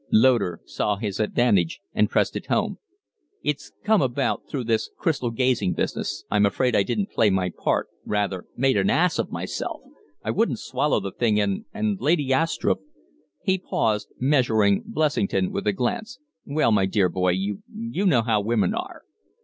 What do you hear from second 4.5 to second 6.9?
this crystal gazing business. I'm afraid I